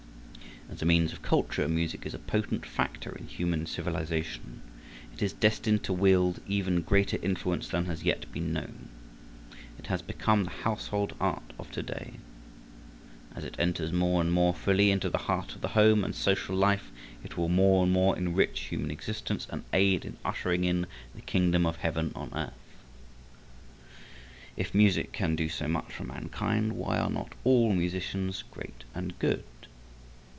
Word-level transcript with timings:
As 0.69 0.81
a 0.81 0.85
means 0.85 1.11
of 1.11 1.21
culture 1.21 1.67
music 1.67 2.05
is 2.05 2.13
a 2.13 2.17
potent 2.19 2.65
factor 2.65 3.13
in 3.17 3.27
human 3.27 3.65
civilization. 3.65 4.61
It 5.13 5.21
is 5.21 5.33
destined 5.33 5.83
to 5.83 5.91
wield 5.93 6.39
even 6.47 6.81
greater 6.83 7.17
influence 7.21 7.67
than 7.67 7.85
has 7.87 8.03
yet 8.05 8.31
been 8.31 8.53
known. 8.53 8.87
It 9.77 9.87
has 9.87 10.01
become 10.01 10.45
the 10.45 10.49
household 10.49 11.13
art 11.19 11.43
of 11.59 11.69
to 11.71 11.83
day. 11.83 12.13
As 13.35 13.43
it 13.43 13.55
enters 13.59 13.91
more 13.91 14.21
and 14.21 14.31
more 14.31 14.53
fully 14.53 14.91
into 14.91 15.09
the 15.09 15.17
heart 15.17 15.55
of 15.55 15.61
the 15.61 15.67
home 15.75 16.05
and 16.05 16.15
social 16.15 16.55
life 16.55 16.89
it 17.21 17.35
will 17.35 17.49
more 17.49 17.83
and 17.83 17.91
more 17.91 18.15
enrich 18.17 18.61
human 18.61 18.91
existence 18.91 19.47
and 19.49 19.65
aid 19.73 20.05
in 20.05 20.15
ushering 20.23 20.63
in 20.63 20.85
the 21.13 21.21
Kingdom 21.21 21.65
of 21.65 21.75
Heaven 21.75 22.13
on 22.15 22.31
Earth. 22.33 22.53
If 24.55 24.73
music 24.73 25.11
can 25.11 25.35
do 25.35 25.49
so 25.49 25.67
much 25.67 25.91
for 25.91 26.05
mankind, 26.05 26.77
why 26.77 26.97
are 26.97 27.09
not 27.09 27.33
all 27.43 27.73
musicians 27.73 28.45
great 28.53 28.85
and 28.95 29.19
good? 29.19 29.43